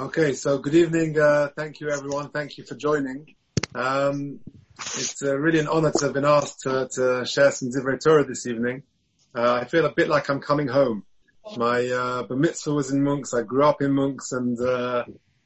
[0.00, 1.20] Okay, so good evening.
[1.20, 2.30] Uh, thank you, everyone.
[2.30, 3.34] Thank you for joining.
[3.74, 4.40] Um,
[4.78, 8.24] it's uh, really an honor to have been asked to, to share some Divrei Torah
[8.24, 8.82] this evening.
[9.34, 11.04] Uh, I feel a bit like I'm coming home.
[11.54, 13.34] My uh, bar mitzvah was in Monks.
[13.34, 15.04] I grew up in Monks, and uh,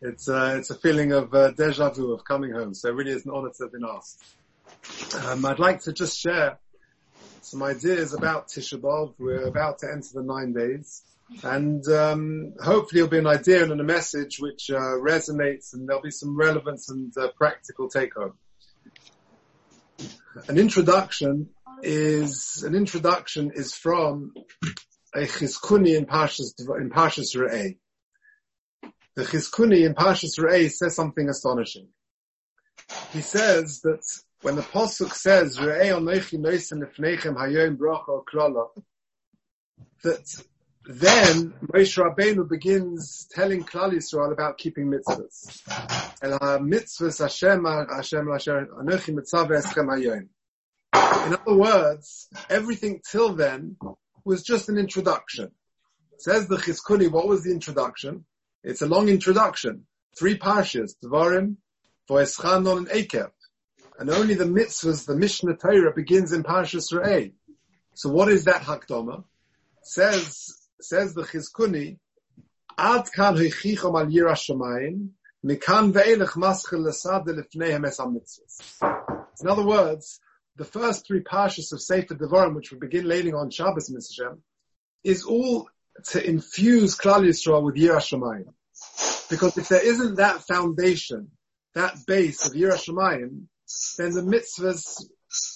[0.00, 2.72] it's uh, it's a feeling of uh, deja vu of coming home.
[2.72, 4.24] So it really is an honor to have been asked.
[5.24, 6.60] Um, I'd like to just share
[7.42, 9.14] some ideas about Tisha B'av.
[9.18, 11.02] We're about to enter the nine days.
[11.42, 16.02] And um, hopefully it'll be an idea and a message which uh, resonates and there'll
[16.02, 18.34] be some relevance and uh, practical take home.
[20.48, 21.48] An introduction
[21.82, 24.34] is, an introduction is from
[25.14, 27.76] a Chizkuni in Pashas, in Pashas Re'eh.
[29.16, 31.88] The Chizkuni in Pashas Re'eh says something astonishing.
[33.12, 34.04] He says that
[34.42, 38.68] when the Pasuk says, Re'eh onoichi noisen lefneichem hayoim bracha klala,
[40.02, 40.44] that
[40.88, 45.62] then Moshe Rabbeinu begins telling Klal Yisrael about keeping mitzvahs.
[46.22, 50.28] El mitzvahs Hashem Hashem Anochi.
[50.94, 53.76] In other words, everything till then
[54.24, 55.50] was just an introduction.
[56.18, 58.24] Says the Chizkuni, what was the introduction?
[58.62, 59.86] It's a long introduction.
[60.18, 61.56] Three parshas, Devarim,
[62.08, 63.30] Voeschanon and Ekev.
[63.98, 67.32] And only the mitzvahs, the Mishnah Torah begins in Parshas Re'eh.
[67.94, 69.24] So what is that Hakdama?
[69.82, 71.98] Says says the Chizkuni,
[72.78, 75.08] Ad kan heichichom al yira shamayim,
[75.44, 78.78] mikan ve'elech maschel lesad lefneihem es.
[79.40, 80.20] In other words,
[80.56, 84.36] the first three parshas of Sefer Devarim, which we begin laying on Shabbos Mitzvah,
[85.04, 85.68] is all
[86.10, 88.52] to infuse Klal Yisrael with Yira Shamayim.
[89.30, 91.30] Because if there isn't that foundation,
[91.74, 93.46] that base of Yira Shamayim,
[93.98, 95.04] then the mitzvahs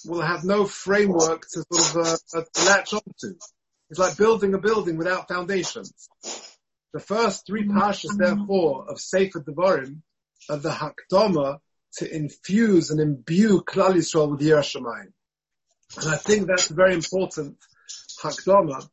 [0.05, 3.37] will have no framework to sort of uh, to latch onto.
[3.91, 6.07] It's like building a building without foundations.
[6.93, 9.97] The first three parshas, therefore, of Sefer Devarim
[10.49, 11.59] are the Hakdama
[11.97, 15.11] to infuse and imbue Klal Yisrael with Yira Shamayim.
[16.01, 17.57] And I think that's very important
[18.23, 18.87] Hakdama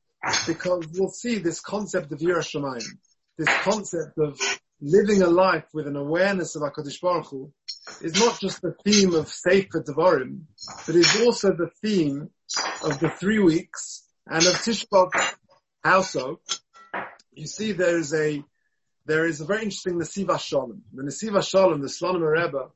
[0.48, 2.98] because we'll see this concept of Yira Shamayim,
[3.38, 4.40] this concept of
[4.80, 7.52] living a life with an awareness of HaKadosh Baruch Hu
[8.00, 10.40] is not just the theme of Sefer Devarim,
[10.86, 12.30] but is also the theme
[12.82, 15.10] of the three weeks and of Tisha B'av,
[15.82, 16.40] how so?
[17.32, 18.42] You see there is a,
[19.06, 20.82] there is a very interesting Nesivos Shalom.
[20.92, 22.68] The Nesivos Shalom, the Slonim Rebbe,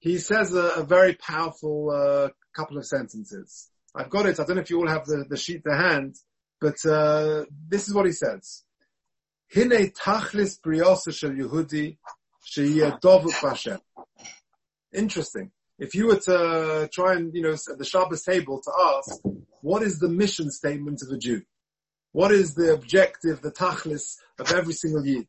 [0.00, 3.70] he says a, a very powerful uh, couple of sentences.
[3.94, 4.40] I've got it.
[4.40, 6.16] I don't know if you all have the, the sheet to hand,
[6.60, 8.64] but uh, this is what he says.
[9.54, 11.98] Hine tachlis briosa shel Yehudi
[12.56, 13.80] dovuk
[14.92, 15.50] Interesting.
[15.78, 19.20] If you were to try and, you know, at the Shabbos table to ask,
[19.64, 21.40] what is the mission statement of a Jew?
[22.12, 25.26] What is the objective, the tachlis of every single Yid?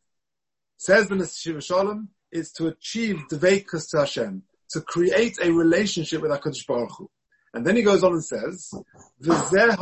[0.75, 6.31] Says the Nesivos Shalom, is to achieve Dveikus to Hashem, to create a relationship with
[6.31, 7.09] HaKadosh Baruch Hu.
[7.53, 8.73] And then he goes on and says,
[9.21, 9.77] That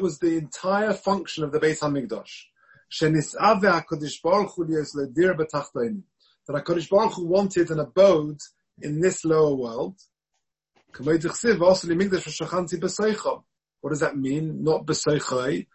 [0.00, 2.44] was the entire function of the Beis HaMikdash.
[3.02, 3.20] That
[6.48, 8.40] HaKadosh Baruch Hu wanted an abode
[8.80, 10.00] in this lower world,
[10.96, 11.20] what
[13.90, 14.62] does that mean?
[14.62, 15.66] Not b'soichai.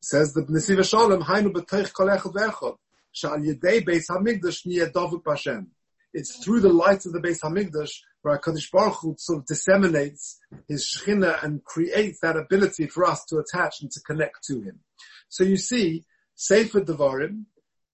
[0.00, 2.76] Says the Nesivos Shalom, Hainu b'toich kol echad ve'echad.
[3.14, 5.66] Sha'al yedei Beis.
[6.12, 7.92] It's through the light of the Beis HaMikdash
[8.22, 13.24] where HaKadosh Baruch Hu sort of disseminates his Shechina and creates that ability for us
[13.26, 14.80] to attach and to connect to him.
[15.28, 16.04] So you see,
[16.34, 17.44] Sefer Devarim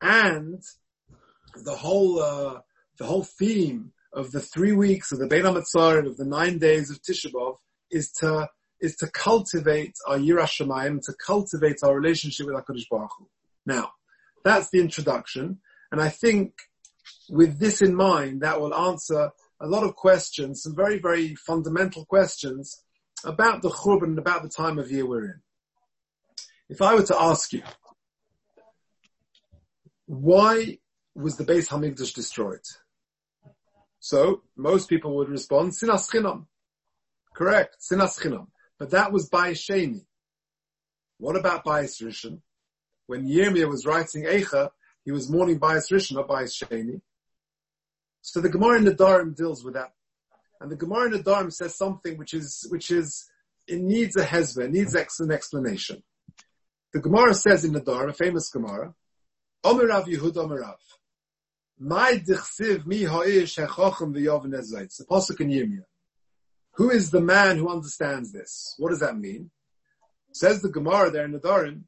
[0.00, 0.62] and
[1.56, 2.60] the whole, uh,
[2.98, 6.90] the whole theme of the three weeks of the Bein HaMetzarim, of the nine days
[6.90, 7.56] of Tisha B'Av,
[7.90, 8.48] is to,
[8.80, 13.28] is to cultivate our Yirashamayim, to cultivate our relationship with HaKadosh Baruch Hu.
[13.66, 13.90] Now,
[14.44, 15.58] that's the introduction,
[15.90, 16.52] and I think
[17.28, 19.30] with this in mind, that will answer
[19.60, 22.82] a lot of questions, some very, very fundamental questions
[23.24, 25.40] about the Churban and about the time of year we're in.
[26.68, 27.62] If I were to ask you,
[30.06, 30.78] why
[31.14, 32.60] was the Beis Hamikdash destroyed?
[34.04, 36.44] So most people would respond, sinas chinam.
[37.34, 38.48] Correct, sinas chinam.
[38.78, 40.04] But that was by Sheni.
[41.16, 42.40] What about Bayis Rishon?
[43.06, 44.68] When Yirmiyah was writing Eicha,
[45.06, 47.00] he was mourning Bayis Rishon, not Bayis Sheni.
[48.20, 49.94] So the Gemara in Nedarim deals with that.
[50.60, 53.26] And the Gemara in Nedarim says something which is, which is,
[53.66, 56.02] it needs a it needs an explanation.
[56.92, 58.92] The Gemara says in Nedarim, a famous Gemara,
[59.64, 60.76] Omer Rav Yehud Omer Rav.
[61.86, 64.52] My dichsiv mi ha'ish hechochem v'yovin.
[64.52, 65.84] The Pasuk in Yirmiyah.
[66.76, 68.74] Who is the man who understands this?
[68.78, 69.50] What does that mean?
[70.32, 71.82] Says the Gemara there in Nedarim,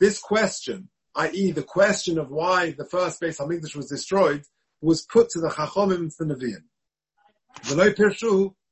[0.00, 1.52] This question, i.e.
[1.52, 4.42] the question of why the first Beis Hamikdash was destroyed,
[4.80, 6.64] was put to the Chachomim and the Nevi'im.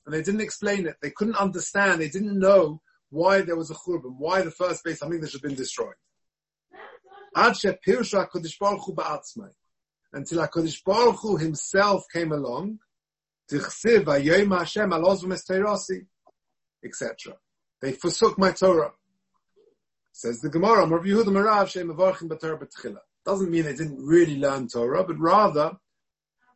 [0.06, 0.96] And they didn't explain it.
[1.00, 2.00] They couldn't understand.
[2.00, 5.54] They didn't know why there was a churban, why the first Beis Hamikdash had been
[5.54, 5.94] destroyed.
[7.36, 7.74] Until
[10.38, 12.78] HaKadosh Baruch Hu himself came along,
[16.84, 17.36] etc.
[17.82, 18.92] They forsook my Torah.
[20.12, 20.88] Says the Gemara,
[23.26, 25.76] Doesn't mean they didn't really learn Torah, but rather,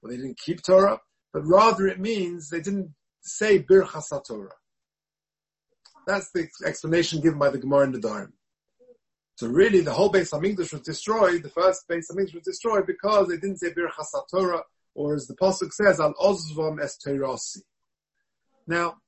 [0.01, 0.99] well, they didn't keep Torah,
[1.35, 4.55] but rather it means they didn't say Birchas Torah.
[6.07, 8.33] That's the explanation given by the Gemara in Nedarim.
[9.41, 11.43] So really, the whole Beis Hamikdash was destroyed.
[11.43, 14.65] The first Beis Hamikdash was destroyed because they didn't say Birchas Torah,
[14.95, 16.99] or as the pasuk says, Al Ozvam Es
[18.67, 18.99] Now,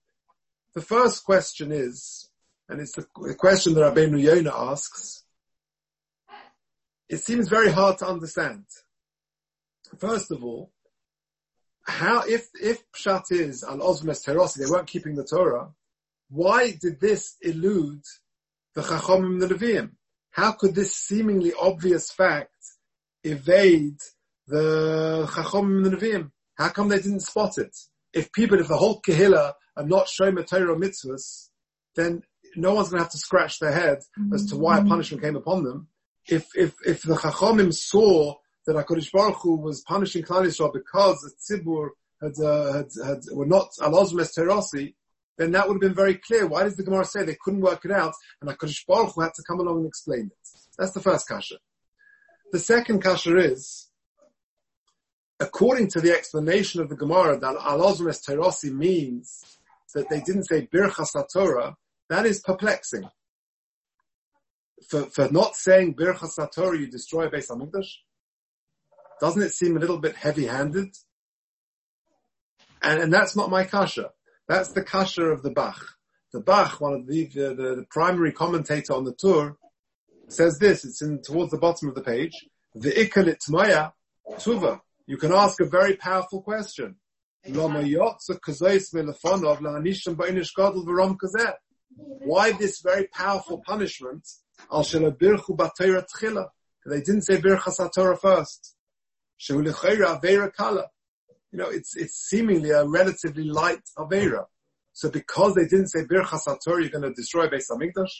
[0.75, 2.31] the first question is,
[2.67, 3.05] and it's the,
[3.39, 5.23] question that Rabbeinu Yonah asks,
[7.11, 8.65] it seems very hard to understand.
[9.99, 10.73] First of all,
[11.83, 15.73] how, if, if Pshat is al Ozmes Terosi, they weren't keeping the Torah,
[16.31, 18.05] why did this elude
[18.75, 19.91] the Chachomim and the Nevi'im?
[20.33, 22.57] How could this seemingly obvious fact
[23.23, 23.99] evade
[24.47, 26.31] the Chachomim and the Nevi'im?
[26.57, 27.77] How come they didn't spot it?
[28.15, 31.49] If people, if the whole Kehillah are not showing Torah mitzvahs,
[31.97, 32.23] then
[32.57, 33.99] no one's going to have to scratch their head
[34.33, 35.89] as to why a punishment came upon them.
[36.27, 38.35] If, if, if the Chachomim saw
[38.67, 41.91] that HaKadosh Baruch Hu was punishing Klal Yisrael because the Tzibur
[42.23, 44.95] had, uh, had, had, were not alozmes terasi,
[45.39, 46.47] then that would have been very clear.
[46.47, 49.35] Why does the Gemara say they couldn't work it out and HaKadosh Baruch Hu had
[49.35, 50.49] to come along and explain it?
[50.79, 51.57] That's the first kasha.
[52.53, 53.89] The second kasha is,
[55.41, 59.43] according to the explanation of the Gemara that Alozmes Terasi means
[59.95, 61.77] that they didn't say Birchas Torah,
[62.09, 63.09] that is perplexing.
[64.89, 67.89] For, for not saying Birchas Torah, you destroy Beis Hamikdash?
[69.21, 70.95] Doesn't it seem a little bit heavy-handed?
[72.83, 74.11] And, and that's not my kasha.
[74.53, 75.97] That's the kasha of the Bach.
[76.35, 79.57] The Bach, one of the, the, the, primary commentator on the Tur,
[80.29, 80.85] says this.
[80.85, 82.33] It's in towards the bottom of the page.
[82.75, 83.93] The ikalit maya
[84.33, 84.81] tuva.
[85.07, 86.97] You can ask a very powerful question.
[87.47, 87.83] Why
[92.53, 94.29] this very powerful punishment?
[96.85, 98.77] They didn't say birchas Torah first.
[101.53, 104.45] You know, it's, it's seemingly a relatively light Avera.
[104.95, 108.11] So because they didn't say Birchas you're going to destroy Beis HaMikdash?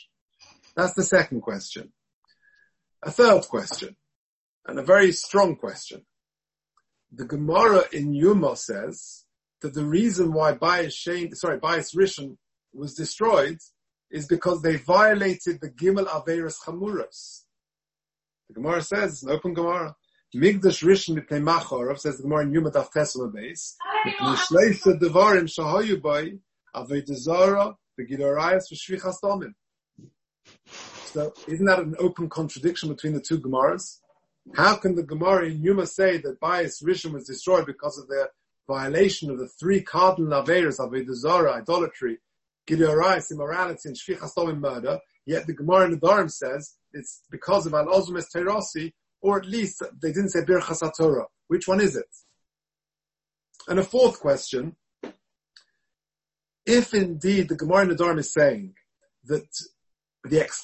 [0.75, 1.91] That's the second question.
[3.03, 3.95] A third question,
[4.65, 6.05] and a very strong question.
[7.11, 9.25] The Gemara in Yuma says
[9.61, 12.37] that the reason why Bayis Shein, sorry, Bayis Rishon
[12.73, 13.57] was destroyed
[14.09, 17.41] is because they violated the Gimel Averis Chamuras.
[18.47, 19.95] The Gemara says, it's an open Gemara.
[20.35, 23.75] Migdash Rishon Mipnei Machorov, says the Gemara in Yuma Daf Tesla base,
[24.05, 26.39] Mipnei Shleisha Devarim Shahoyu Boy,
[26.75, 29.53] Avodah Zara, Begidorayas V'Shvichas Domim.
[31.03, 33.99] So, isn't that an open contradiction between the two Gemaras?
[34.55, 38.29] How can the Gemara in Yuma say that Bayis Rishon was destroyed because of the
[38.67, 42.17] violation of the three cardinal Averas, Avodah Zara, idolatry,
[42.67, 44.97] Gidorayas, immorality, and Shvichas Domim murder,
[45.27, 50.11] yet the Gemara in Nedarim says it's because of Al-Ozumis Terasi, or at least they
[50.11, 51.25] didn't say Birchas Torah.
[51.47, 52.09] Which one is it?
[53.67, 54.75] And a fourth question,
[56.65, 58.73] if indeed the Gemara Nadarim is saying
[59.23, 59.47] that
[60.25, 60.41] the